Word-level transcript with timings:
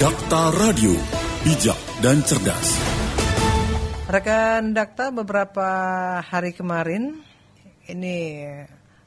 Dakta 0.00 0.48
Radio, 0.56 0.96
bijak 1.44 1.76
dan 2.00 2.24
cerdas. 2.24 2.72
Rekan 4.08 4.72
Dakta 4.72 5.12
beberapa 5.12 5.68
hari 6.24 6.56
kemarin 6.56 7.20
ini 7.84 8.48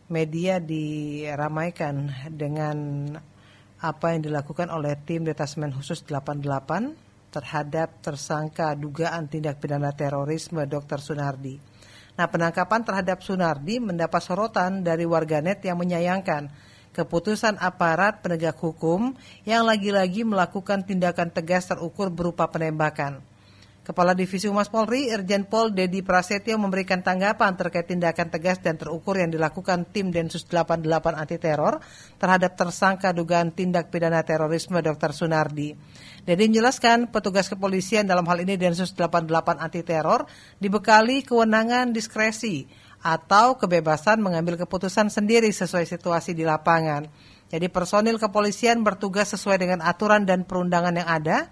media 0.05 0.61
diramaikan 0.61 2.13
dengan 2.29 3.09
apa 3.81 4.13
yang 4.13 4.21
dilakukan 4.21 4.69
oleh 4.69 4.93
tim 5.01 5.25
Detasmen 5.25 5.73
Khusus 5.73 6.05
88 6.05 6.45
terhadap 7.33 7.97
tersangka 8.05 8.77
dugaan 8.77 9.25
tindak 9.25 9.57
pidana 9.57 9.97
terorisme 9.97 10.61
Dr. 10.69 11.01
Sunardi. 11.01 11.57
Nah, 12.21 12.29
penangkapan 12.29 12.85
terhadap 12.85 13.25
Sunardi 13.25 13.81
mendapat 13.81 14.21
sorotan 14.21 14.85
dari 14.85 15.09
warganet 15.09 15.57
yang 15.65 15.81
menyayangkan 15.81 16.53
keputusan 16.93 17.57
aparat 17.57 18.21
penegak 18.21 18.55
hukum 18.61 19.17
yang 19.43 19.65
lagi-lagi 19.65 20.21
melakukan 20.21 20.85
tindakan 20.85 21.33
tegas 21.33 21.65
terukur 21.65 22.13
berupa 22.13 22.47
penembakan. 22.47 23.33
Kepala 23.83 24.15
Divisi 24.15 24.47
Humas 24.47 24.71
Polri, 24.71 25.11
Irjen 25.11 25.43
Pol 25.43 25.75
Dedi 25.75 25.99
Prasetyo 25.99 26.55
memberikan 26.55 27.03
tanggapan 27.03 27.51
terkait 27.59 27.83
tindakan 27.83 28.31
tegas 28.31 28.63
dan 28.63 28.79
terukur 28.79 29.19
yang 29.19 29.27
dilakukan 29.27 29.83
tim 29.91 30.07
Densus 30.07 30.47
88 30.47 30.87
anti 31.11 31.35
teror 31.35 31.83
terhadap 32.15 32.55
tersangka 32.55 33.11
dugaan 33.11 33.51
tindak 33.51 33.91
pidana 33.91 34.23
terorisme 34.23 34.79
Dr. 34.79 35.11
Sunardi. 35.11 35.75
Dedi 36.23 36.47
menjelaskan 36.47 37.11
petugas 37.11 37.51
kepolisian 37.51 38.07
dalam 38.07 38.23
hal 38.23 38.39
ini 38.47 38.55
Densus 38.55 38.95
88 38.95 39.59
anti 39.59 39.83
teror 39.83 40.31
dibekali 40.63 41.27
kewenangan 41.27 41.91
diskresi 41.91 42.63
atau 43.03 43.59
kebebasan 43.59 44.23
mengambil 44.23 44.55
keputusan 44.55 45.11
sendiri 45.11 45.51
sesuai 45.51 45.83
situasi 45.83 46.31
di 46.31 46.47
lapangan. 46.47 47.05
Jadi 47.51 47.67
personil 47.69 48.17
kepolisian 48.17 48.81
bertugas 48.81 49.35
sesuai 49.35 49.59
dengan 49.59 49.83
aturan 49.83 50.23
dan 50.23 50.47
perundangan 50.47 50.95
yang 50.95 51.09
ada 51.11 51.51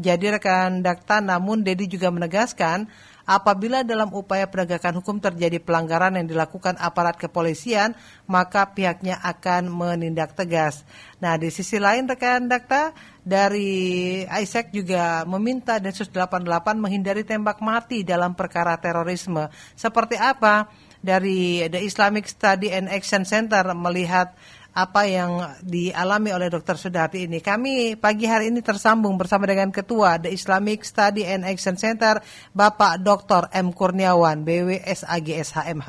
jadi 0.00 0.40
rekan 0.40 0.80
Dakta 0.80 1.20
namun 1.20 1.60
Dedi 1.60 1.84
juga 1.84 2.08
menegaskan 2.08 2.88
apabila 3.28 3.84
dalam 3.84 4.08
upaya 4.16 4.48
penegakan 4.48 5.04
hukum 5.04 5.20
terjadi 5.20 5.60
pelanggaran 5.60 6.16
yang 6.16 6.24
dilakukan 6.24 6.80
aparat 6.80 7.20
kepolisian, 7.20 7.92
maka 8.24 8.72
pihaknya 8.72 9.20
akan 9.20 9.68
menindak 9.68 10.32
tegas. 10.32 10.88
Nah, 11.20 11.36
di 11.36 11.52
sisi 11.52 11.76
lain 11.76 12.08
rekan 12.08 12.48
Dakta 12.48 12.96
dari 13.20 14.24
Isaac 14.24 14.72
juga 14.72 15.28
meminta 15.28 15.76
Densus 15.76 16.08
88 16.08 16.48
menghindari 16.80 17.20
tembak 17.20 17.60
mati 17.60 18.00
dalam 18.00 18.32
perkara 18.32 18.80
terorisme. 18.80 19.52
Seperti 19.76 20.16
apa? 20.16 20.88
Dari 21.00 21.64
The 21.72 21.80
Islamic 21.80 22.28
Study 22.28 22.68
and 22.68 22.92
Action 22.92 23.24
Center 23.24 23.64
melihat 23.72 24.36
apa 24.70 25.02
yang 25.08 25.58
dialami 25.66 26.30
oleh 26.30 26.46
Dr. 26.46 26.78
Sudarti 26.78 27.26
ini. 27.26 27.42
Kami 27.42 27.98
pagi 27.98 28.30
hari 28.30 28.54
ini 28.54 28.62
tersambung 28.62 29.18
bersama 29.18 29.48
dengan 29.48 29.74
Ketua 29.74 30.22
The 30.22 30.30
Islamic 30.30 30.86
Study 30.86 31.26
and 31.26 31.42
Action 31.42 31.74
Center, 31.74 32.22
Bapak 32.54 33.02
Dr. 33.02 33.50
M. 33.50 33.74
Kurniawan, 33.74 34.46
BWSAGSHMH. 34.46 35.88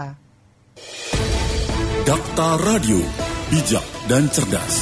Dakta 2.02 2.50
Radio, 2.66 3.00
bijak 3.54 3.86
dan 4.09 4.26
cerdas. 4.34 4.82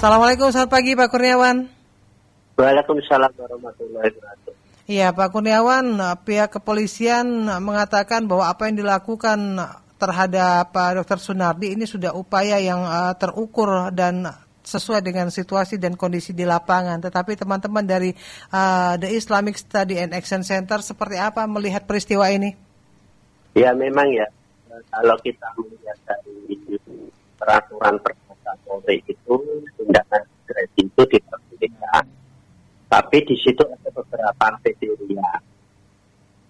Assalamualaikum, 0.00 0.48
selamat 0.48 0.72
pagi 0.72 0.96
Pak 0.96 1.08
Kurniawan. 1.12 1.68
Waalaikumsalam 2.56 3.32
warahmatullahi 3.36 4.08
wabarakatuh. 4.08 4.69
Iya 4.90 5.14
Pak 5.14 5.30
Kurniawan, 5.30 6.02
pihak 6.26 6.58
kepolisian 6.58 7.46
mengatakan 7.62 8.26
bahwa 8.26 8.50
apa 8.50 8.66
yang 8.66 8.82
dilakukan 8.82 9.38
terhadap 10.02 10.74
Pak 10.74 10.98
Dr. 10.98 11.22
Sunardi 11.22 11.78
ini 11.78 11.86
sudah 11.86 12.10
upaya 12.10 12.58
yang 12.58 12.82
terukur 13.14 13.94
dan 13.94 14.26
sesuai 14.66 14.98
dengan 14.98 15.30
situasi 15.30 15.78
dan 15.78 15.94
kondisi 15.94 16.34
di 16.34 16.42
lapangan. 16.42 16.98
Tetapi 17.06 17.38
teman-teman 17.38 17.86
dari 17.86 18.10
uh, 18.50 18.98
The 18.98 19.14
Islamic 19.14 19.62
Study 19.62 19.94
and 20.02 20.10
Action 20.10 20.42
Center 20.42 20.82
seperti 20.82 21.22
apa 21.22 21.46
melihat 21.46 21.86
peristiwa 21.86 22.26
ini? 22.26 22.58
Ya 23.54 23.70
memang 23.70 24.10
ya, 24.10 24.26
kalau 24.90 25.14
kita 25.22 25.54
melihat 25.54 25.98
dari 26.02 26.58
peraturan 27.38 27.94
perbuatan 28.02 28.56
Polri 28.66 28.98
itu 29.06 29.34
tindakan 29.78 30.22
itu 30.74 31.02
diperbolehkan. 31.06 32.19
Tapi 32.90 33.16
di 33.22 33.38
situ 33.38 33.62
ada 33.62 33.88
beberapa 33.94 34.46
kriteria. 34.58 35.30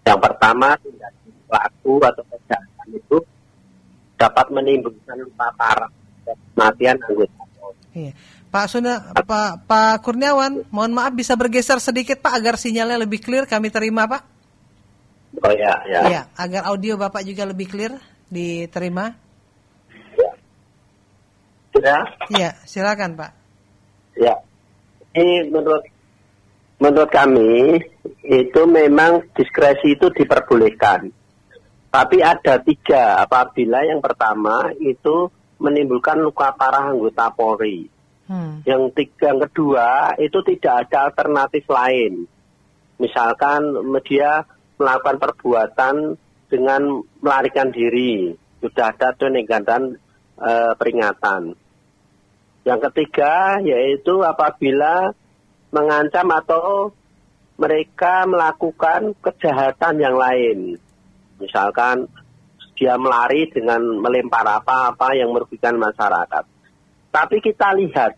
Yang 0.08 0.20
pertama 0.24 0.72
tindak 0.80 1.12
pelaku 1.44 1.94
atau 2.00 2.24
kejahatan 2.24 2.88
itu 2.96 3.16
dapat 4.16 4.46
menimbulkan 4.48 5.20
luka 5.20 5.48
parah 5.60 5.92
dan 6.24 6.36
kematian 6.52 6.96
anggota 7.04 7.40
Iya. 7.90 8.14
Pak 8.50 8.66
Suna, 8.66 9.14
Pak 9.14 9.66
Pak 9.66 10.02
Kurniawan, 10.02 10.66
mohon 10.74 10.90
maaf 10.94 11.14
bisa 11.14 11.38
bergeser 11.38 11.78
sedikit 11.78 12.18
Pak 12.18 12.34
agar 12.34 12.54
sinyalnya 12.58 12.98
lebih 13.02 13.22
clear 13.22 13.46
kami 13.46 13.70
terima 13.70 14.06
Pak. 14.10 14.22
Oh 15.38 15.54
ya, 15.54 15.74
ya. 15.86 16.00
Iya, 16.06 16.22
agar 16.34 16.66
audio 16.70 16.98
Bapak 16.98 17.22
juga 17.22 17.46
lebih 17.46 17.70
clear 17.70 17.94
diterima. 18.26 19.14
Ya. 21.78 21.98
Iya, 22.30 22.50
silakan 22.66 23.14
Pak. 23.14 23.30
Ya. 24.18 24.34
Ini 25.14 25.50
menurut 25.50 25.86
menurut 26.80 27.12
kami 27.12 27.76
itu 28.24 28.60
memang 28.64 29.28
diskresi 29.36 29.94
itu 30.00 30.08
diperbolehkan. 30.10 31.12
Tapi 31.90 32.22
ada 32.22 32.62
tiga, 32.62 33.20
apabila 33.20 33.84
yang 33.84 34.00
pertama 34.00 34.72
itu 34.78 35.28
menimbulkan 35.60 36.22
luka 36.24 36.56
parah 36.56 36.90
anggota 36.90 37.28
Polri. 37.36 37.90
Hmm. 38.30 38.62
Yang 38.64 38.82
tiga, 38.96 39.34
yang 39.34 39.40
kedua 39.44 39.88
itu 40.16 40.38
tidak 40.46 40.88
ada 40.88 41.12
alternatif 41.12 41.66
lain. 41.68 42.24
Misalkan 42.96 43.74
media 43.90 44.46
melakukan 44.78 45.18
perbuatan 45.18 45.94
dengan 46.46 47.02
melarikan 47.20 47.74
diri, 47.74 48.32
sudah 48.62 48.94
ada 48.94 49.16
dan 49.16 49.98
e, 50.36 50.52
peringatan. 50.76 51.58
Yang 52.64 52.80
ketiga 52.90 53.58
yaitu 53.64 54.20
apabila 54.20 55.16
mengancam 55.70 56.26
atau 56.34 56.90
mereka 57.60 58.24
melakukan 58.26 59.14
kejahatan 59.20 60.00
yang 60.00 60.16
lain 60.16 60.80
Misalkan 61.40 62.04
dia 62.76 62.96
melari 63.00 63.48
dengan 63.48 63.80
melempar 63.80 64.44
apa-apa 64.44 65.16
yang 65.16 65.32
merugikan 65.32 65.80
masyarakat. 65.80 66.44
Tapi 67.10 67.36
kita 67.40 67.74
lihat 67.76 68.12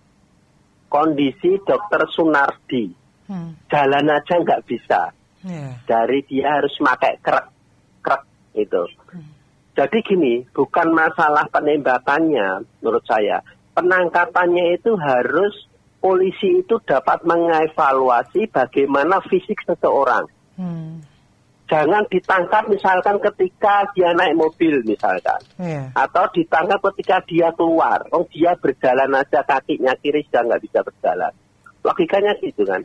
kondisi 0.91 1.57
dokter 1.63 2.03
Sunardi. 2.11 2.91
Hmm. 3.31 3.55
Jalan 3.71 4.11
aja 4.11 4.35
nggak 4.43 4.63
bisa. 4.67 5.15
Yeah. 5.43 5.79
Dari 5.87 6.27
dia 6.27 6.61
harus 6.61 6.75
pakai 6.79 7.19
krek, 7.23 7.47
krek 8.03 8.23
itu. 8.59 8.83
Hmm. 9.11 9.31
Jadi 9.73 9.99
gini, 10.05 10.35
bukan 10.53 10.93
masalah 10.93 11.49
penembakannya 11.49 12.67
menurut 12.83 13.03
saya. 13.09 13.41
Penangkapannya 13.73 14.77
itu 14.77 14.93
harus 15.01 15.55
polisi 16.03 16.67
itu 16.67 16.83
dapat 16.83 17.23
mengevaluasi 17.23 18.51
bagaimana 18.51 19.23
fisik 19.31 19.63
seseorang. 19.63 20.27
Hmm 20.59 21.13
jangan 21.73 22.05
ditangkap 22.13 22.69
misalkan 22.69 23.17
ketika 23.17 23.89
dia 23.97 24.13
naik 24.13 24.37
mobil 24.37 24.85
misalkan 24.85 25.41
yeah. 25.57 25.89
atau 25.97 26.29
ditangkap 26.37 26.77
ketika 26.93 27.25
dia 27.25 27.49
keluar 27.57 28.05
oh 28.13 28.29
dia 28.29 28.53
berjalan 28.61 29.09
aja 29.17 29.41
kakinya 29.41 29.97
kiri 30.05 30.21
sudah 30.29 30.53
nggak 30.53 30.63
bisa 30.69 30.85
berjalan 30.85 31.33
logikanya 31.81 32.37
gitu 32.45 32.69
kan 32.69 32.85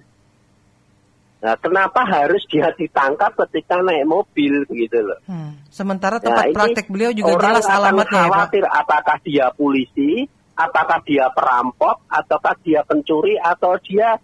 Nah, 1.38 1.54
kenapa 1.62 2.02
harus 2.02 2.42
dia 2.50 2.66
ditangkap 2.74 3.30
ketika 3.46 3.78
naik 3.78 4.10
mobil 4.10 4.66
begitu 4.66 5.06
loh? 5.06 5.22
Hmm. 5.30 5.54
Sementara 5.70 6.18
tempat 6.18 6.50
nah, 6.50 6.56
praktek 6.58 6.90
beliau 6.90 7.14
juga 7.14 7.38
jelas 7.38 7.70
alamatnya. 7.70 8.26
Orang 8.26 8.50
khawatir 8.50 8.64
ya, 8.66 8.70
apakah 8.74 9.18
dia 9.22 9.46
polisi, 9.54 10.26
apakah 10.58 11.00
dia 11.06 11.30
perampok, 11.30 12.10
ataukah 12.10 12.58
dia 12.66 12.82
pencuri, 12.82 13.38
atau 13.38 13.78
dia 13.78 14.18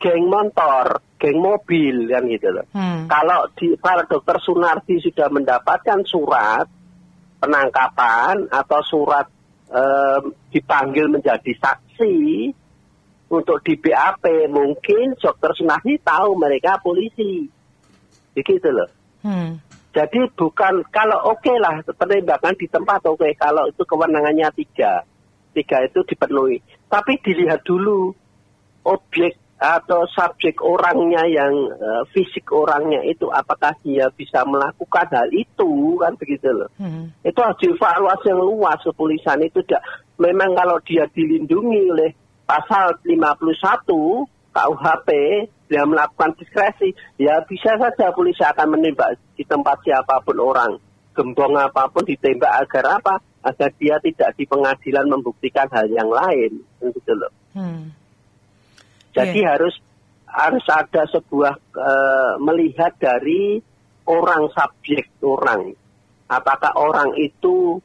geng 0.00 0.26
motor, 0.32 1.04
geng 1.20 1.38
mobil 1.40 2.08
kan 2.08 2.24
gitu 2.28 2.48
loh. 2.50 2.66
Hmm. 2.72 3.04
Kalau 3.06 3.48
di 3.56 3.76
para 3.76 4.08
dokter 4.08 4.40
Sunardi 4.40 5.00
sudah 5.04 5.28
mendapatkan 5.28 6.00
surat 6.08 6.66
penangkapan 7.40 8.48
atau 8.48 8.80
surat 8.84 9.28
um, 9.68 10.32
dipanggil 10.48 11.12
menjadi 11.12 11.52
saksi 11.60 12.16
untuk 13.28 13.60
di 13.64 13.76
BAP, 13.76 14.48
mungkin 14.48 15.16
dokter 15.20 15.52
Sunardi 15.56 16.00
tahu 16.00 16.36
mereka 16.36 16.80
polisi, 16.80 17.44
begitu 18.32 18.68
loh. 18.72 18.90
Hmm. 19.24 19.60
Jadi 19.94 20.26
bukan 20.34 20.82
kalau 20.90 21.32
oke 21.32 21.38
okay 21.38 21.56
lah 21.62 21.78
penembakan 21.86 22.58
di 22.58 22.66
tempat 22.66 22.98
oke 23.06 23.22
okay, 23.22 23.32
kalau 23.38 23.70
itu 23.70 23.82
kewenangannya 23.86 24.50
tiga, 24.58 25.06
tiga 25.54 25.86
itu 25.86 26.02
dipenuhi. 26.02 26.58
Tapi 26.90 27.22
dilihat 27.22 27.62
dulu 27.62 28.10
objek 28.84 29.38
atau 29.54 30.04
subjek 30.10 30.60
orangnya 30.60 31.24
yang 31.30 31.54
uh, 31.72 32.02
fisik 32.12 32.50
orangnya 32.52 33.00
itu 33.06 33.30
apakah 33.30 33.72
dia 33.80 34.10
bisa 34.12 34.44
melakukan 34.44 35.08
hal 35.08 35.30
itu 35.30 35.96
kan 35.96 36.12
begitu 36.18 36.50
loh. 36.52 36.68
Hmm. 36.76 37.14
Itu 37.22 37.38
harus 37.40 37.56
dievaluasi 37.62 38.28
yang 38.28 38.42
luas 38.44 38.82
kepolisian 38.82 39.40
itu 39.40 39.62
tidak 39.64 39.86
memang 40.20 40.52
kalau 40.52 40.76
dia 40.84 41.08
dilindungi 41.08 41.80
oleh 41.88 42.10
pasal 42.44 42.98
51 43.06 43.40
KUHP 44.54 45.08
dia 45.64 45.82
melakukan 45.88 46.36
diskresi, 46.38 46.92
ya 47.18 47.40
bisa 47.48 47.74
saja 47.80 48.12
polisi 48.12 48.44
akan 48.44 48.78
menembak 48.78 49.16
di 49.34 49.42
tempat 49.42 49.80
siapa 49.82 50.20
pun 50.22 50.38
orang, 50.38 50.76
gembong 51.16 51.56
apa 51.56 51.88
pun 51.88 52.04
ditembak 52.04 52.68
agar 52.68 53.00
apa? 53.00 53.18
Agar 53.44 53.70
dia 53.76 54.00
tidak 54.00 54.32
di 54.40 54.48
pengadilan 54.48 55.04
membuktikan 55.04 55.68
hal 55.68 55.84
yang 55.92 56.08
lain, 56.08 56.64
gitu 56.80 57.12
loh. 57.12 57.32
Hmm. 57.52 57.92
Jadi 59.12 59.44
yeah. 59.44 59.52
harus 59.52 59.76
harus 60.24 60.64
ada 60.66 61.06
sebuah 61.12 61.54
uh, 61.76 62.34
melihat 62.40 62.96
dari 62.96 63.60
orang 64.08 64.48
subjek 64.50 65.12
orang, 65.22 65.76
apakah 66.26 66.72
orang 66.74 67.14
itu 67.20 67.78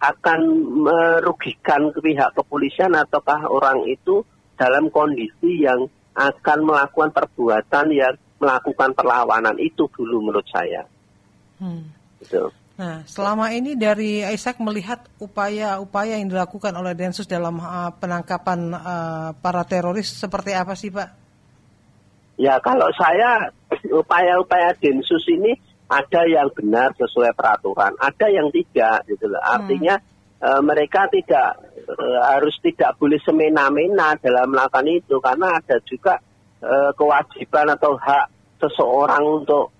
akan 0.00 0.40
merugikan 0.84 1.92
pihak 1.92 2.30
kepolisian 2.36 2.92
ataukah 2.96 3.48
orang 3.48 3.84
itu 3.88 4.24
dalam 4.54 4.88
kondisi 4.88 5.64
yang 5.64 5.88
akan 6.14 6.58
melakukan 6.62 7.10
perbuatan 7.10 7.86
yang 7.90 8.14
melakukan 8.38 8.94
perlawanan 8.94 9.56
itu 9.58 9.90
dulu 9.90 10.30
menurut 10.30 10.46
saya. 10.46 10.86
Hmm. 11.58 11.90
Gitu. 12.22 12.52
Nah, 12.74 13.06
selama 13.06 13.54
ini 13.54 13.78
dari 13.78 14.26
Isaac 14.26 14.58
melihat 14.58 15.06
upaya-upaya 15.22 16.18
yang 16.18 16.26
dilakukan 16.26 16.74
oleh 16.74 16.98
Densus 16.98 17.30
dalam 17.30 17.62
uh, 17.62 17.94
penangkapan 18.02 18.60
uh, 18.74 19.30
para 19.38 19.62
teroris 19.62 20.10
seperti 20.10 20.50
apa 20.58 20.74
sih, 20.74 20.90
Pak? 20.90 21.08
Ya, 22.34 22.58
kalau 22.58 22.90
saya 22.98 23.54
upaya-upaya 24.02 24.74
Densus 24.82 25.22
ini 25.30 25.54
ada 25.86 26.26
yang 26.26 26.50
benar 26.50 26.90
sesuai 26.98 27.30
peraturan, 27.38 27.94
ada 28.02 28.26
yang 28.26 28.50
tidak, 28.50 29.06
gitu 29.06 29.30
loh. 29.30 29.38
Artinya 29.38 29.94
hmm 30.02 30.12
uh, 30.44 30.60
mereka 30.60 31.08
tidak 31.08 31.56
uh, 31.88 32.20
harus 32.36 32.54
tidak 32.60 32.96
boleh 33.00 33.16
semena-mena 33.24 34.16
dalam 34.20 34.52
melakukan 34.52 34.88
itu 34.88 35.16
karena 35.24 35.56
ada 35.56 35.76
juga 35.88 36.20
uh, 36.60 36.90
kewajiban 36.92 37.72
atau 37.72 37.96
hak 37.96 38.26
seseorang 38.60 39.24
untuk 39.44 39.72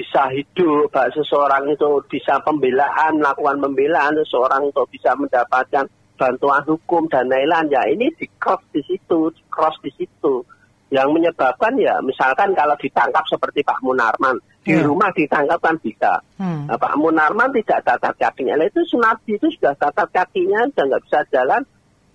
bisa 0.00 0.32
hidup, 0.32 0.88
hak 0.96 1.12
seseorang 1.12 1.68
itu 1.68 2.00
bisa 2.08 2.40
pembelaan, 2.40 3.20
melakukan 3.20 3.60
pembelaan, 3.60 4.16
seseorang 4.24 4.72
untuk 4.72 4.88
bisa 4.88 5.12
mendapatkan 5.12 5.84
bantuan 6.16 6.64
hukum 6.64 7.04
dan 7.12 7.28
lain-lain. 7.28 7.68
Ya 7.68 7.84
ini 7.84 8.08
di 8.16 8.24
cross 8.40 8.64
di 8.72 8.80
situ, 8.88 9.28
di 9.28 9.42
cross 9.52 9.76
di 9.84 9.92
situ. 9.92 10.40
Yang 10.88 11.08
menyebabkan 11.12 11.76
ya 11.76 12.00
misalkan 12.00 12.56
kalau 12.56 12.74
ditangkap 12.80 13.22
seperti 13.28 13.60
Pak 13.60 13.84
Munarman, 13.84 14.40
di 14.64 14.72
yeah. 14.72 14.88
rumah 14.88 15.12
ditangkap 15.12 15.60
kan 15.60 15.76
bisa. 15.78 16.24
Hmm. 16.40 16.64
Nah, 16.66 16.80
Pak 16.80 16.96
Munarman 16.96 17.52
tidak 17.54 17.84
catat 17.84 18.16
kakinya. 18.16 18.56
Nah, 18.56 18.66
itu 18.66 18.80
Sunardi 18.88 19.36
itu 19.36 19.46
sudah 19.54 19.76
catat 19.76 20.08
kakinya, 20.10 20.64
sudah 20.72 20.84
nggak 20.90 21.02
bisa 21.06 21.18
jalan. 21.28 21.62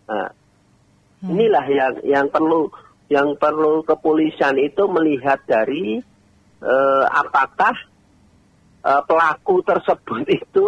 Nah, 0.09 0.27
hmm. 1.21 1.29
Inilah 1.31 1.65
yang 1.69 1.93
yang 2.03 2.27
perlu 2.33 2.67
yang 3.13 3.37
perlu 3.37 3.85
kepolisian 3.85 4.57
itu 4.57 4.89
melihat 4.89 5.37
dari 5.45 6.01
uh, 6.65 7.05
apakah 7.13 7.77
uh, 8.81 9.01
pelaku 9.05 9.61
tersebut 9.61 10.25
itu 10.41 10.67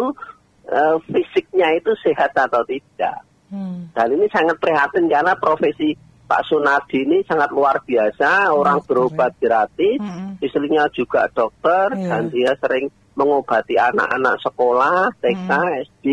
uh, 0.70 0.96
fisiknya 1.10 1.74
itu 1.74 1.90
sehat 1.98 2.30
atau 2.38 2.62
tidak. 2.62 3.26
Hmm. 3.48 3.90
Dan 3.96 4.14
ini 4.14 4.30
sangat 4.30 4.60
prihatin 4.60 5.08
karena 5.08 5.34
profesi 5.34 5.96
Pak 6.28 6.44
Sunadi 6.44 7.08
ini 7.08 7.24
sangat 7.24 7.48
luar 7.56 7.80
biasa, 7.80 8.52
orang 8.52 8.84
berobat 8.84 9.32
gratis, 9.40 9.96
mm-hmm. 9.96 10.44
istrinya 10.44 10.84
juga 10.92 11.24
dokter, 11.32 11.96
yeah. 11.96 12.20
dan 12.20 12.28
dia 12.28 12.52
sering 12.60 12.92
mengobati 13.16 13.80
anak-anak 13.80 14.36
sekolah, 14.44 15.08
TK, 15.24 15.48
mm. 15.48 15.72
SD. 15.88 16.06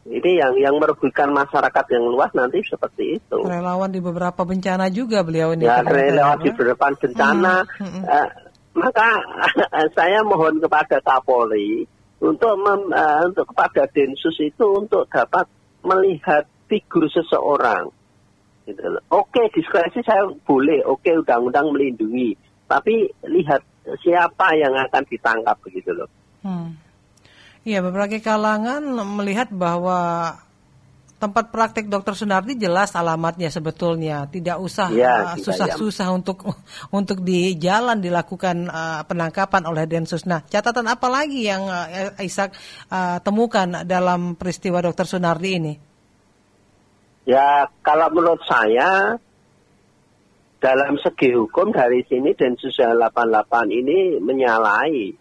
Ini 0.00 0.30
yang 0.44 0.52
yang 0.60 0.74
merugikan 0.76 1.32
masyarakat 1.32 1.84
yang 1.96 2.04
luas 2.12 2.28
nanti 2.36 2.60
seperti 2.60 3.20
itu. 3.20 3.40
Relawan 3.40 3.88
di 3.88 4.04
beberapa 4.04 4.44
bencana 4.44 4.92
juga 4.92 5.24
beliau 5.24 5.56
ini. 5.56 5.64
Ya, 5.64 5.80
relawan 5.80 6.44
di 6.44 6.52
beberapa 6.52 6.92
bencana. 6.92 7.64
Mm-hmm. 7.80 8.02
Uh, 8.04 8.28
maka 8.76 9.08
saya 9.96 10.22
mohon 10.22 10.62
kepada 10.62 11.02
Kapolri 11.02 11.84
untuk 12.20 12.54
mem, 12.60 12.92
uh, 12.92 13.26
untuk 13.26 13.48
kepada 13.50 13.88
Densus 13.90 14.36
itu 14.38 14.66
untuk 14.76 15.08
dapat 15.08 15.48
melihat 15.80 16.44
figur 16.68 17.08
seseorang 17.08 17.88
Gitu 18.70 18.86
Oke, 19.10 19.42
diskresi 19.50 20.00
saya 20.06 20.28
boleh, 20.46 20.84
oke 20.86 21.10
undang-undang 21.10 21.74
melindungi, 21.74 22.36
tapi 22.70 23.10
lihat 23.26 23.62
siapa 24.04 24.54
yang 24.54 24.76
akan 24.78 25.02
ditangkap 25.10 25.56
begitu 25.64 25.90
loh. 25.90 26.10
Hmm. 26.46 26.78
Iya, 27.66 27.84
berbagai 27.84 28.24
kalangan 28.24 28.80
melihat 29.20 29.52
bahwa 29.52 30.32
tempat 31.20 31.52
praktik 31.52 31.92
Dokter 31.92 32.16
Sunardi 32.16 32.56
jelas 32.56 32.96
alamatnya 32.96 33.52
sebetulnya, 33.52 34.24
tidak 34.32 34.56
usah 34.56 34.88
ya, 34.88 35.36
uh, 35.36 35.36
susah-susah 35.36 36.08
untuk 36.16 36.48
untuk 36.98 37.20
di 37.20 37.60
jalan 37.60 38.00
dilakukan 38.00 38.72
uh, 38.72 39.04
penangkapan 39.04 39.68
oleh 39.68 39.84
Densus. 39.84 40.24
Nah, 40.24 40.40
catatan 40.48 40.88
apa 40.88 41.12
lagi 41.12 41.44
yang 41.44 41.68
uh, 41.68 42.16
Ishak 42.16 42.56
uh, 42.88 43.20
temukan 43.20 43.84
dalam 43.84 44.40
peristiwa 44.40 44.80
Dokter 44.80 45.04
Sunardi 45.04 45.50
ini? 45.52 45.74
Ya 47.28 47.68
kalau 47.84 48.08
menurut 48.16 48.40
saya 48.48 49.20
dalam 50.56 50.96
segi 51.04 51.36
hukum 51.36 51.72
dari 51.76 52.00
sini 52.08 52.32
Densus 52.32 52.80
88 52.80 53.12
ini 53.68 54.16
menyalahi. 54.24 55.19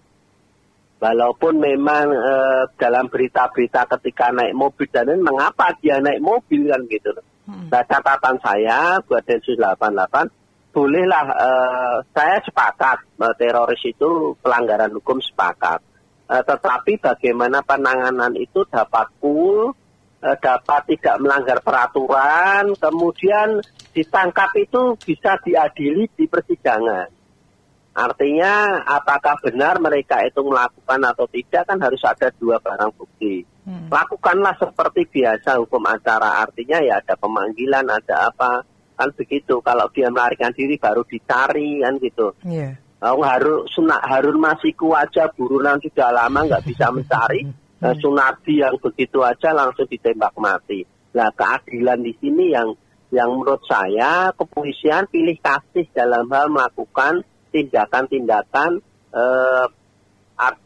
Walaupun 0.99 1.63
memang 1.63 2.11
e, 2.11 2.33
dalam 2.75 3.07
berita-berita 3.07 3.87
ketika 3.95 4.35
naik 4.35 4.51
mobil 4.51 4.83
dan 4.91 5.07
ini 5.07 5.23
mengapa 5.23 5.71
dia 5.79 6.03
naik 6.03 6.19
mobil 6.19 6.67
kan 6.67 6.83
gitu. 6.91 7.15
Hmm. 7.47 7.71
Nah 7.71 7.83
catatan 7.87 8.35
saya 8.43 8.99
buat 9.07 9.23
Densus 9.23 9.55
88 9.55 10.75
bolehlah 10.75 11.25
e, 11.31 11.49
saya 12.11 12.43
sepakat 12.43 13.15
e, 13.15 13.25
teroris 13.39 13.79
itu 13.87 14.35
pelanggaran 14.43 14.91
hukum 14.91 15.23
sepakat. 15.23 15.79
E, 16.27 16.35
tetapi 16.43 16.99
bagaimana 16.99 17.63
penanganan 17.63 18.35
itu 18.35 18.67
dapat 18.67 19.07
cool, 19.23 19.71
Eh, 20.19 20.35
dapat 20.35 20.83
tidak 20.83 21.15
melanggar 21.23 21.63
peraturan, 21.63 22.75
kemudian 22.75 23.63
ditangkap 23.95 24.51
itu 24.59 24.99
bisa 24.99 25.39
diadili 25.39 26.11
di 26.11 26.27
persidangan. 26.27 27.07
Artinya 27.93 28.85
apakah 28.85 29.41
benar 29.41 29.81
mereka 29.81 30.21
itu 30.23 30.39
melakukan 30.45 31.01
atau 31.03 31.25
tidak 31.27 31.67
kan 31.67 31.77
harus 31.81 31.99
ada 32.05 32.29
dua 32.37 32.61
barang 32.61 32.93
bukti. 32.95 33.43
Hmm. 33.65 33.89
Lakukanlah 33.89 34.55
seperti 34.55 35.09
biasa 35.09 35.57
hukum 35.59 35.83
acara. 35.89 36.45
Artinya 36.45 36.79
ya 36.79 37.01
ada 37.01 37.17
pemanggilan, 37.17 37.85
ada 37.89 38.29
apa 38.29 38.63
kan 38.95 39.09
begitu. 39.17 39.59
Kalau 39.59 39.89
dia 39.91 40.07
melarikan 40.13 40.53
diri 40.53 40.77
baru 40.77 41.01
dicari 41.03 41.81
kan 41.81 41.97
gitu. 41.97 42.37
Yeah. 42.45 42.77
Oh, 42.99 43.23
Harun, 43.23 43.63
Harun 43.87 44.37
Masiku 44.43 44.91
aja 44.91 45.31
burunan 45.31 45.79
sudah 45.79 46.11
lama 46.11 46.45
nggak 46.45 46.65
bisa 46.67 46.93
mencari. 46.93 47.47
hmm. 47.81 47.97
Sunardi 47.99 48.61
yang 48.61 48.77
begitu 48.77 49.25
aja 49.25 49.51
langsung 49.51 49.89
ditembak 49.89 50.37
mati. 50.37 50.85
Nah 51.15 51.33
keadilan 51.33 52.05
di 52.05 52.13
sini 52.21 52.53
yang 52.53 52.69
yang 53.09 53.33
menurut 53.33 53.65
saya 53.65 54.29
kepolisian 54.37 55.09
pilih 55.09 55.37
kasih 55.41 55.89
dalam 55.89 56.29
hal 56.29 56.53
melakukan 56.53 57.25
tindakan-tindakan 57.51 58.79
eh, 59.13 59.67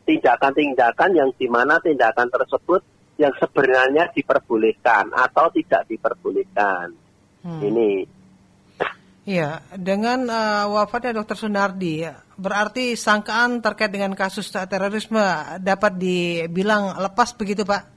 tindakan-tindakan 0.05 1.11
yang 1.17 1.29
di 1.33 1.47
mana 1.49 1.81
tindakan 1.81 2.29
tersebut 2.29 2.81
yang 3.17 3.33
sebenarnya 3.37 4.09
diperbolehkan 4.13 5.13
atau 5.13 5.49
tidak 5.53 5.85
diperbolehkan. 5.89 6.93
Hmm. 7.43 7.61
Ini 7.61 7.89
Iya, 9.23 9.63
dengan 9.79 10.27
uh, 10.27 10.67
wafatnya 10.75 11.23
Dr. 11.23 11.47
Sunardi, 11.47 12.03
berarti 12.35 12.99
sangkaan 12.99 13.63
terkait 13.63 13.87
dengan 13.87 14.11
kasus 14.19 14.51
terorisme 14.51 15.23
dapat 15.63 15.95
dibilang 15.95 16.99
lepas 16.99 17.31
begitu, 17.31 17.63
Pak? 17.63 17.87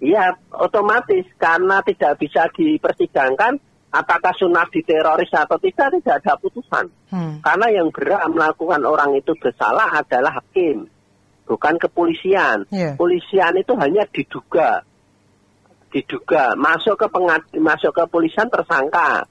Iya, 0.00 0.40
otomatis 0.56 1.28
karena 1.36 1.84
tidak 1.84 2.16
bisa 2.16 2.48
dipersidangkan 2.56 3.60
apakah 3.88 4.32
Sunardi 4.36 4.84
teroris 4.84 5.32
atau 5.32 5.56
tidak 5.60 5.98
tidak 6.00 6.24
ada 6.24 6.34
putusan. 6.36 6.86
Hmm. 7.08 7.40
Karena 7.40 7.66
yang 7.72 7.88
berhak 7.88 8.24
melakukan 8.30 8.82
orang 8.84 9.16
itu 9.16 9.32
bersalah 9.36 9.88
adalah 9.92 10.40
hakim, 10.40 10.88
bukan 11.48 11.74
kepolisian. 11.80 12.68
Yeah. 12.68 12.94
Polisian 13.00 13.56
itu 13.56 13.72
hanya 13.80 14.04
diduga, 14.08 14.84
diduga 15.88 16.52
masuk 16.56 17.00
ke 17.00 17.06
pengad 17.08 17.42
masuk 17.56 17.92
ke 17.96 18.04
polisian 18.12 18.52
tersangka 18.52 19.24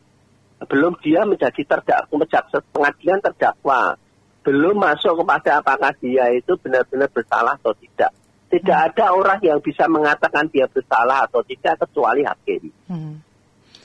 belum 0.66 0.98
dia 1.06 1.22
menjadi 1.22 1.62
terdakwa 1.70 2.26
pengadilan 2.74 3.22
terdakwa 3.22 3.94
belum 4.42 4.76
masuk 4.80 5.22
kepada 5.22 5.62
apakah 5.62 5.94
dia 6.02 6.34
itu 6.34 6.58
benar-benar 6.58 7.14
bersalah 7.14 7.54
atau 7.62 7.78
tidak 7.78 8.10
tidak 8.48 8.78
hmm. 8.80 8.88
ada 8.90 9.06
orang 9.14 9.40
yang 9.44 9.60
bisa 9.62 9.86
mengatakan 9.86 10.50
dia 10.50 10.66
bersalah 10.66 11.30
atau 11.30 11.46
tidak 11.46 11.78
kecuali 11.86 12.26
hakim 12.26 12.74
hmm. 12.90 13.14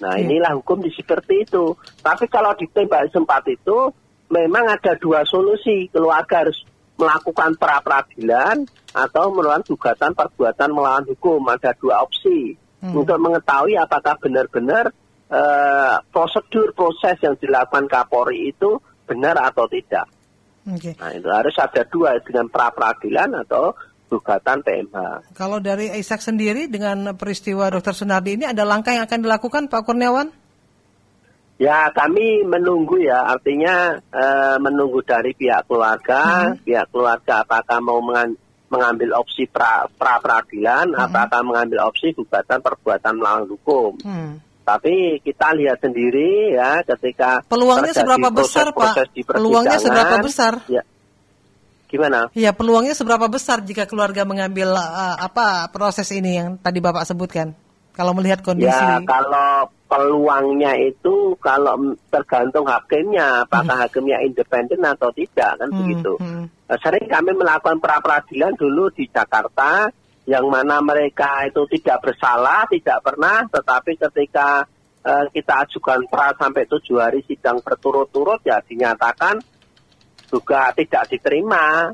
Nah 0.00 0.16
yeah. 0.16 0.24
inilah 0.24 0.52
hukum 0.56 0.80
di 0.80 0.90
seperti 0.94 1.44
itu 1.44 1.76
tapi 2.00 2.24
kalau 2.30 2.54
ditembak 2.56 3.12
sempat 3.12 3.44
itu 3.50 3.92
memang 4.32 4.64
ada 4.70 4.96
dua 4.96 5.26
solusi 5.28 5.90
keluarga 5.92 6.48
harus 6.48 6.64
melakukan 6.96 7.56
pra 7.60 7.80
peradilan 7.84 8.64
atau 8.92 9.32
melakukan 9.32 9.64
gugatan 9.68 10.12
perbuatan 10.12 10.70
melawan 10.72 11.04
hukum 11.08 11.40
ada 11.48 11.72
dua 11.76 12.04
opsi 12.04 12.56
hmm. 12.84 12.94
untuk 12.96 13.18
mengetahui 13.18 13.74
apakah 13.76 14.16
benar-benar 14.20 14.92
eh, 15.32 15.96
prosedur 16.12 16.76
proses 16.76 17.16
yang 17.24 17.34
dilakukan 17.40 17.88
Kapolri 17.88 18.52
itu 18.52 18.76
benar 19.08 19.36
atau 19.40 19.66
tidak. 19.66 20.06
Oke. 20.62 20.94
Nah 20.94 21.10
itu 21.10 21.26
harus 21.26 21.56
ada 21.58 21.82
dua 21.90 22.20
dengan 22.22 22.46
pra 22.46 22.70
peradilan 22.70 23.42
atau 23.42 23.74
gugatan 24.12 24.60
PMH. 24.60 25.32
Kalau 25.32 25.56
dari 25.56 25.88
Ishak 25.88 26.20
sendiri 26.20 26.68
dengan 26.68 27.16
peristiwa 27.16 27.72
Dr. 27.72 27.96
Sunardi 27.96 28.36
ini 28.36 28.44
ada 28.44 28.68
langkah 28.68 28.92
yang 28.92 29.08
akan 29.08 29.24
dilakukan 29.24 29.72
Pak 29.72 29.88
Kurniawan? 29.88 30.28
Ya 31.56 31.88
kami 31.94 32.42
menunggu 32.42 32.98
ya, 32.98 33.22
artinya 33.24 33.94
eh, 34.10 34.56
menunggu 34.58 35.00
dari 35.00 35.30
pihak 35.32 35.64
keluarga, 35.64 36.50
Hmm. 36.50 36.58
pihak 36.60 36.90
keluarga 36.90 37.40
apakah 37.40 37.78
mau 37.78 38.02
mengan- 38.02 38.34
mengambil 38.66 39.14
opsi 39.14 39.46
pra, 39.46 39.86
pra 39.94 40.18
peradilan, 40.18 40.90
Hmm. 40.90 41.06
apakah 41.06 41.40
mengambil 41.40 41.86
opsi 41.86 42.10
gugatan 42.12 42.58
perbuatan 42.58 43.14
melawan 43.14 43.46
hukum. 43.46 43.94
Hmm. 44.02 44.42
Tapi 44.62 45.18
kita 45.20 45.54
lihat 45.54 45.78
sendiri 45.78 46.54
ya 46.54 46.82
ketika 46.82 47.42
Peluangnya 47.46 47.90
seberapa 47.92 48.30
besar, 48.30 48.70
Pak? 48.70 48.74
proses-proses 48.74 49.08
di 49.10 49.22
Peluangnya 49.22 49.78
seberapa 49.78 50.16
besar? 50.22 50.52
Ya, 50.66 50.82
gimana? 51.92 52.32
Ya, 52.32 52.56
peluangnya 52.56 52.96
seberapa 52.96 53.28
besar 53.28 53.60
jika 53.60 53.84
keluarga 53.84 54.24
mengambil 54.24 54.72
uh, 54.72 55.16
apa 55.20 55.68
proses 55.68 56.08
ini 56.16 56.40
yang 56.40 56.56
tadi 56.56 56.80
Bapak 56.80 57.04
sebutkan? 57.04 57.52
Kalau 57.92 58.16
melihat 58.16 58.40
kondisi 58.40 58.72
Ya 58.72 59.04
kalau 59.04 59.68
peluangnya 59.84 60.72
itu 60.80 61.36
kalau 61.36 61.92
tergantung 62.08 62.64
hakimnya, 62.64 63.44
apakah 63.44 63.84
hakimnya 63.84 64.24
independen 64.24 64.80
atau 64.80 65.12
tidak 65.12 65.60
kan 65.60 65.68
Hmm, 65.68 65.78
begitu. 65.84 66.16
hmm. 66.16 66.44
Eh, 66.72 66.78
Sering 66.80 67.04
kami 67.04 67.36
melakukan 67.36 67.76
pra 67.76 68.00
peradilan 68.00 68.56
dulu 68.56 68.88
di 68.96 69.04
Jakarta, 69.12 69.92
yang 70.24 70.48
mana 70.48 70.80
mereka 70.80 71.44
itu 71.44 71.68
tidak 71.76 72.00
bersalah, 72.08 72.64
tidak 72.72 73.04
pernah, 73.04 73.44
tetapi 73.52 74.00
ketika 74.00 74.64
eh, 75.04 75.24
kita 75.36 75.68
ajukan 75.68 76.08
pra 76.08 76.32
sampai 76.40 76.64
tujuh 76.64 76.96
hari 76.96 77.20
sidang 77.28 77.60
berturut-turut 77.60 78.40
ya 78.48 78.64
dinyatakan 78.64 79.36
juga 80.32 80.72
tidak 80.72 81.12
diterima. 81.12 81.92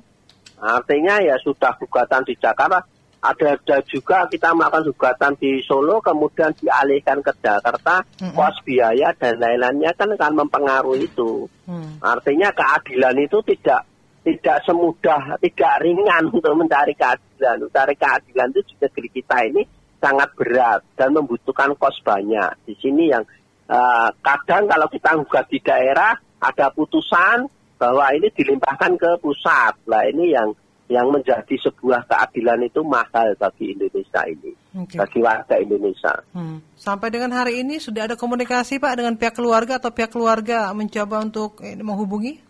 Artinya 0.59 1.18
ya 1.23 1.35
sudah 1.42 1.75
gugatan 1.78 2.23
di 2.23 2.35
Jakarta, 2.38 2.83
ada, 3.18 3.59
ada 3.59 3.78
juga 3.87 4.30
kita 4.30 4.54
melakukan 4.54 4.87
gugatan 4.95 5.33
di 5.42 5.59
Solo, 5.66 5.99
kemudian 5.99 6.54
dialihkan 6.54 7.18
ke 7.18 7.35
Jakarta, 7.42 8.07
Mm-mm. 8.23 8.35
kos 8.35 8.62
biaya 8.62 9.11
dan 9.18 9.42
lain-lainnya 9.42 9.90
kan 9.99 10.14
akan 10.14 10.47
mempengaruhi 10.47 11.11
itu. 11.11 11.50
Hmm. 11.66 11.99
Artinya 11.99 12.54
keadilan 12.54 13.18
itu 13.18 13.42
tidak 13.42 13.83
tidak 14.23 14.59
semudah, 14.62 15.38
tidak 15.42 15.75
ringan 15.83 16.30
untuk 16.37 16.54
mencari 16.54 16.95
keadilan. 16.95 17.66
Mencari 17.66 17.95
keadilan 17.99 18.49
itu 18.54 18.61
di 18.71 18.75
negeri 18.78 19.09
kita 19.11 19.37
ini 19.50 19.62
sangat 19.99 20.30
berat 20.38 20.80
dan 20.95 21.11
membutuhkan 21.11 21.75
kos 21.75 21.99
banyak. 22.07 22.54
Di 22.62 22.75
sini 22.78 23.11
yang 23.11 23.26
eh, 23.66 24.09
kadang 24.23 24.71
kalau 24.71 24.87
kita 24.87 25.11
gugat 25.18 25.47
di 25.50 25.59
daerah 25.59 26.14
ada 26.38 26.71
putusan 26.71 27.50
bahwa 27.78 28.11
ini 28.12 28.28
dilimpahkan 28.35 28.99
ke 28.99 29.11
pusat. 29.23 29.78
Lah 29.87 30.02
ini 30.11 30.35
yang 30.35 30.52
yang 30.88 31.12
menjadi 31.12 31.52
sebuah 31.68 32.08
keadilan 32.08 32.64
itu 32.64 32.80
mahal 32.80 33.37
bagi 33.37 33.76
Indonesia 33.76 34.25
ini, 34.25 34.56
Oke. 34.73 34.97
bagi 34.97 35.20
warga 35.20 35.61
Indonesia. 35.61 36.16
Hmm. 36.32 36.64
Sampai 36.80 37.12
dengan 37.12 37.37
hari 37.37 37.61
ini 37.61 37.76
sudah 37.76 38.08
ada 38.08 38.16
komunikasi 38.16 38.80
Pak 38.80 38.97
dengan 38.97 39.14
pihak 39.20 39.37
keluarga 39.37 39.76
atau 39.76 39.92
pihak 39.92 40.08
keluarga 40.08 40.73
mencoba 40.73 41.20
untuk 41.20 41.61
eh, 41.61 41.76
menghubungi? 41.76 42.49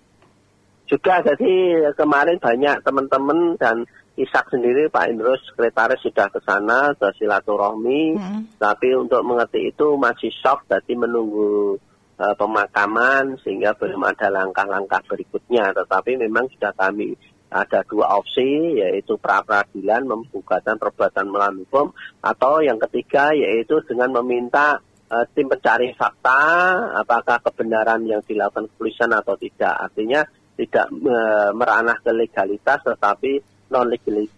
juga 0.88 1.20
jadi 1.20 1.52
kemarin 1.94 2.40
banyak 2.40 2.80
teman-teman 2.82 3.60
dan 3.60 3.84
Isak 4.18 4.50
sendiri 4.50 4.90
Pak 4.90 5.14
Indro 5.14 5.38
sekretaris 5.38 6.02
sudah 6.02 6.26
ke 6.26 6.42
sana 6.42 6.90
ke 6.98 7.06
silaturahmi 7.22 8.18
Mm-mm. 8.18 8.40
tapi 8.58 8.90
untuk 8.96 9.22
mengerti 9.22 9.70
itu 9.70 9.94
masih 9.94 10.32
shock 10.42 10.66
jadi 10.66 10.98
menunggu 10.98 11.78
eh, 12.18 12.34
pemakaman 12.34 13.38
sehingga 13.40 13.72
belum 13.78 14.02
ada 14.04 14.28
langkah-langkah 14.28 15.02
berikutnya. 15.06 15.72
Tetapi 15.72 16.18
memang 16.18 16.50
sudah 16.52 16.74
kami 16.74 17.14
ada 17.48 17.80
dua 17.88 18.20
opsi 18.20 18.76
yaitu 18.76 19.16
pra 19.16 19.40
peradilan 19.40 20.04
membukakan 20.04 20.76
perbuatan 20.76 21.32
melawan 21.32 21.64
hukum 21.64 21.96
atau 22.20 22.60
yang 22.60 22.76
ketiga 22.76 23.32
yaitu 23.32 23.80
dengan 23.88 24.20
meminta 24.20 24.76
eh, 25.08 25.24
tim 25.32 25.48
pencari 25.48 25.96
fakta 25.96 26.40
apakah 27.00 27.40
kebenaran 27.40 28.04
yang 28.04 28.20
dilakukan 28.26 28.68
kepolisian 28.74 29.16
atau 29.16 29.38
tidak. 29.40 29.74
Artinya 29.88 30.20
tidak 30.58 30.86
eh, 30.90 31.50
meranah 31.54 31.96
ke 32.02 32.10
legalitas 32.12 32.82
tetapi 32.84 33.58
non 33.68 33.88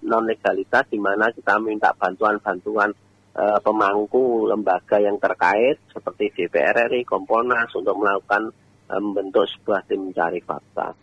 non 0.06 0.24
legalitas 0.26 0.84
di 0.90 0.98
mana 0.98 1.30
kita 1.30 1.56
minta 1.62 1.94
bantuan-bantuan 1.94 2.90
eh, 3.36 3.58
pemangku 3.62 4.48
lembaga 4.50 4.98
yang 4.98 5.16
terkait 5.20 5.78
seperti 5.90 6.34
DPR 6.34 6.90
RI, 6.90 7.06
Kompolnas 7.06 7.70
untuk 7.76 7.94
melakukan 7.98 8.50
eh, 8.90 9.00
membentuk 9.00 9.46
sebuah 9.46 9.86
tim 9.86 10.10
mencari 10.10 10.40
fakta. 10.42 10.94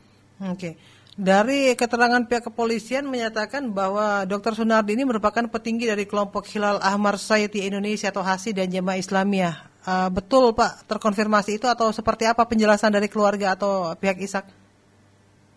Oke. 0.51 0.98
Dari 1.17 1.74
keterangan 1.74 2.29
pihak 2.29 2.53
kepolisian 2.53 3.10
menyatakan 3.10 3.74
bahwa 3.74 4.22
Dr. 4.29 4.53
Sunardi 4.53 4.93
ini 4.93 5.01
merupakan 5.01 5.50
petinggi 5.50 5.89
dari 5.89 6.05
kelompok 6.05 6.46
Hilal 6.46 6.77
Ahmar 6.77 7.17
Society 7.17 7.65
Indonesia 7.65 8.13
atau 8.13 8.22
HASI 8.22 8.53
dan 8.53 8.69
Jemaah 8.69 9.01
Islamiyah. 9.01 9.55
Eh, 9.88 10.10
betul 10.13 10.53
Pak, 10.53 10.86
terkonfirmasi 10.86 11.57
itu 11.57 11.65
atau 11.65 11.89
seperti 11.89 12.29
apa 12.29 12.46
penjelasan 12.46 12.93
dari 12.93 13.10
keluarga 13.10 13.57
atau 13.57 13.96
pihak 13.98 14.19
Isak? 14.22 14.46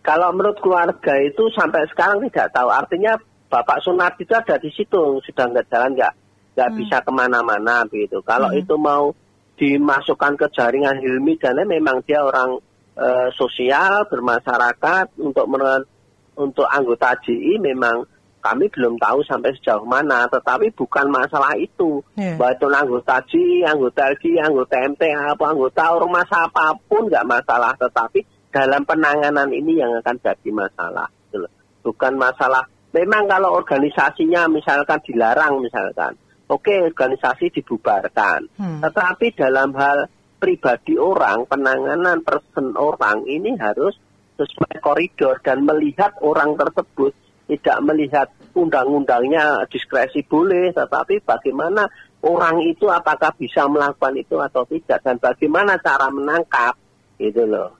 Kalau 0.01 0.33
menurut 0.33 0.57
keluarga 0.63 1.13
itu 1.21 1.45
sampai 1.53 1.85
sekarang 1.93 2.25
tidak 2.25 2.49
tahu. 2.49 2.73
Artinya 2.73 3.19
Bapak 3.51 3.85
Sunardi 3.85 4.25
itu 4.25 4.33
ada 4.33 4.55
di 4.57 4.71
situ, 4.73 5.21
sudah 5.21 5.45
nggak 5.45 5.67
jalan 5.69 5.93
nggak 5.93 6.13
nggak 6.51 6.71
bisa 6.75 6.97
ke 6.99 7.11
mana-mana 7.11 7.87
begitu. 7.87 8.19
Kalau 8.21 8.51
Hmm. 8.51 8.59
itu 8.59 8.75
mau 8.75 9.15
dimasukkan 9.55 10.33
ke 10.35 10.47
jaringan 10.51 10.97
Hilmi 10.99 11.37
dan 11.37 11.55
lain, 11.57 11.79
memang 11.79 12.01
dia 12.03 12.21
orang 12.21 12.59
eh, 12.91 13.29
sosial 13.33 14.03
bermasyarakat 14.11 15.15
untuk 15.15 15.47
men- 15.47 15.87
untuk 16.35 16.67
anggota 16.67 17.15
JI 17.23 17.55
memang 17.57 18.03
kami 18.41 18.67
belum 18.67 18.99
tahu 18.99 19.23
sampai 19.23 19.55
sejauh 19.55 19.87
mana. 19.87 20.27
Tetapi 20.27 20.75
bukan 20.75 21.07
masalah 21.07 21.55
itu. 21.55 22.03
Iya. 22.19 22.35
Baik 22.35 22.59
itu 22.59 22.67
anggota 22.67 23.15
JI, 23.31 23.63
anggota 23.63 24.01
LG, 24.11 24.23
anggota 24.43 24.75
MTA, 24.81 25.23
apa 25.33 25.45
anggota 25.47 25.83
ormas 25.93 26.29
apa 26.35 26.75
pun 26.83 27.07
nggak 27.07 27.25
masalah. 27.25 27.71
Tetapi 27.79 28.19
dalam 28.51 28.83
penanganan 28.83 29.49
ini 29.53 29.79
yang 29.79 29.95
akan 30.03 30.15
jadi 30.19 30.49
masalah. 30.51 31.07
gitu. 31.31 31.47
Bukan 31.87 32.13
masalah. 32.19 32.67
Memang 32.91 33.23
kalau 33.31 33.55
organisasinya 33.55 34.51
misalkan 34.51 34.99
dilarang 35.07 35.63
misalkan, 35.63 36.11
oke 36.51 36.91
organisasi 36.91 37.55
dibubarkan. 37.55 38.51
Hmm. 38.59 38.79
Tetapi 38.83 39.31
dalam 39.39 39.71
hal 39.79 40.11
pribadi 40.35 40.99
orang, 40.99 41.47
penanganan 41.47 42.19
person 42.27 42.75
orang 42.75 43.23
ini 43.25 43.55
harus 43.55 43.95
sesuai 44.35 44.83
koridor 44.83 45.39
dan 45.39 45.63
melihat 45.63 46.17
orang 46.19 46.59
tersebut 46.59 47.15
tidak 47.47 47.77
melihat 47.83 48.27
undang-undangnya 48.55 49.67
diskresi 49.67 50.23
boleh, 50.23 50.71
tetapi 50.71 51.19
bagaimana 51.23 51.83
orang 52.23 52.63
itu 52.63 52.87
apakah 52.87 53.35
bisa 53.35 53.67
melakukan 53.67 54.15
itu 54.15 54.39
atau 54.39 54.63
tidak 54.67 55.03
dan 55.03 55.19
bagaimana 55.19 55.75
cara 55.79 56.07
menangkap 56.07 56.75
gitu 57.19 57.43
loh. 57.43 57.75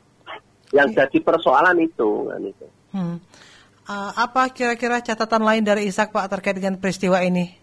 Yang 0.72 1.04
jadi 1.04 1.18
persoalan 1.24 1.78
itu 1.84 2.32
kan 2.32 2.42
itu. 2.44 2.68
Hmm. 2.92 3.18
Eh, 3.92 4.12
apa 4.16 4.52
kira-kira 4.52 5.04
catatan 5.04 5.44
lain 5.44 5.64
dari 5.64 5.88
Isak 5.88 6.16
Pak 6.16 6.32
terkait 6.32 6.56
dengan 6.56 6.80
peristiwa 6.80 7.24
ini? 7.24 7.61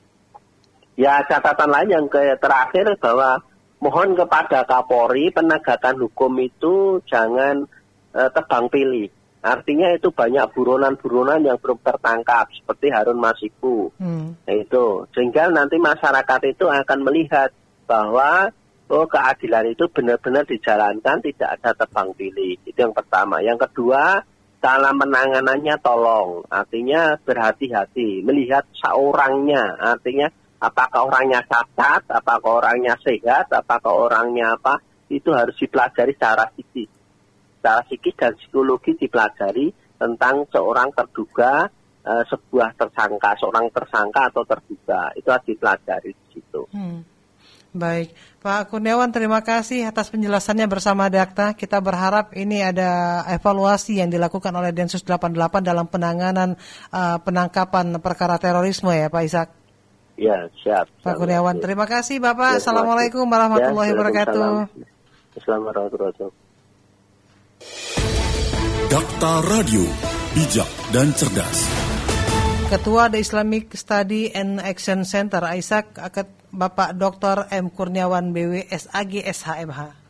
Ya 0.98 1.22
catatan 1.22 1.70
lain 1.70 1.94
yang 1.94 2.06
ke 2.10 2.34
terakhir 2.42 2.98
bahwa 2.98 3.38
mohon 3.78 4.18
kepada 4.18 4.66
Kapolri 4.66 5.30
penegakan 5.30 6.02
hukum 6.02 6.34
itu 6.42 6.98
jangan 7.06 7.70
eh, 8.18 8.30
tebang 8.34 8.66
pilih. 8.66 9.06
Artinya 9.38 9.94
itu 9.94 10.10
banyak 10.10 10.50
buronan-buronan 10.50 11.46
yang 11.46 11.62
belum 11.62 11.78
tertangkap 11.86 12.50
seperti 12.50 12.90
Harun 12.90 13.22
Masiku. 13.22 13.94
Hmm. 14.02 14.34
Nah, 14.42 14.54
itu 14.58 15.06
sehingga 15.14 15.46
nanti 15.54 15.78
masyarakat 15.78 16.40
itu 16.50 16.66
akan 16.66 16.98
melihat 17.06 17.54
bahwa 17.86 18.50
oh 18.90 19.06
keadilan 19.06 19.70
itu 19.70 19.86
benar-benar 19.94 20.42
dijalankan 20.42 21.22
tidak 21.22 21.62
ada 21.62 21.70
tebang 21.78 22.10
pilih. 22.18 22.58
Itu 22.66 22.90
yang 22.90 22.90
pertama. 22.90 23.38
Yang 23.38 23.70
kedua, 23.70 24.26
dalam 24.58 24.98
penanganannya 24.98 25.78
tolong. 25.78 26.42
Artinya 26.50 27.14
berhati-hati 27.22 28.26
melihat 28.26 28.66
seorangnya. 28.74 29.78
Artinya 29.78 30.26
apakah 30.58 31.06
orangnya 31.06 31.40
cacat, 31.46 32.02
apakah 32.10 32.50
orangnya 32.62 32.94
sehat, 33.00 33.50
apakah 33.54 33.94
orangnya 33.94 34.58
apa, 34.58 34.82
itu 35.08 35.30
harus 35.32 35.54
dipelajari 35.56 36.12
secara 36.14 36.50
psikis. 36.52 36.90
Secara 37.58 37.80
psikis 37.86 38.14
dan 38.18 38.32
psikologi 38.36 38.94
dipelajari 38.98 39.72
tentang 39.98 40.46
seorang 40.50 40.94
terduga 40.94 41.66
eh, 42.06 42.24
sebuah 42.28 42.74
tersangka, 42.78 43.30
seorang 43.38 43.66
tersangka 43.70 44.30
atau 44.30 44.42
terduga. 44.46 45.10
Itu 45.14 45.28
harus 45.30 45.46
dipelajari 45.46 46.10
di 46.12 46.26
situ. 46.34 46.62
Hmm. 46.74 47.00
Baik, 47.68 48.16
Pak 48.40 48.72
Kurniawan 48.72 49.12
terima 49.12 49.44
kasih 49.44 49.84
atas 49.84 50.08
penjelasannya 50.08 50.64
bersama 50.72 51.12
Dakta. 51.12 51.52
Kita 51.52 51.84
berharap 51.84 52.32
ini 52.32 52.64
ada 52.64 53.22
evaluasi 53.28 54.00
yang 54.00 54.08
dilakukan 54.08 54.56
oleh 54.56 54.72
Densus 54.72 55.04
88 55.04 55.36
dalam 55.60 55.84
penanganan 55.84 56.56
uh, 56.88 57.20
penangkapan 57.20 58.00
perkara 58.00 58.40
terorisme 58.40 58.88
ya 58.96 59.12
Pak 59.12 59.22
Isak. 59.22 59.57
Ya, 60.18 60.50
siap. 60.66 60.90
Pak 61.06 61.14
Kurniawan, 61.14 61.62
terima 61.62 61.86
kasih 61.86 62.18
Bapak. 62.18 62.58
Ya, 62.58 62.60
Assalamualaikum 62.60 63.22
warahmatullahi 63.22 63.88
ya, 63.88 63.94
wabarakatuh. 63.94 64.50
Assalamualaikum 65.38 65.94
warahmatullahi 65.94 66.14
wabarakatuh. 66.18 66.28
Dakta 68.90 69.32
Radio, 69.46 69.84
bijak 70.34 70.70
dan 70.90 71.14
cerdas. 71.14 71.70
Ketua 72.66 73.06
The 73.14 73.22
Islamic 73.22 73.70
Study 73.78 74.34
and 74.34 74.58
Action 74.58 75.06
Center 75.06 75.40
Isaac 75.54 75.94
Bapak 76.50 76.98
Dr. 76.98 77.46
M 77.54 77.70
Kurniawan 77.70 78.34
BW 78.34 78.66
SAG 78.74 79.22
SHMH. 79.22 80.07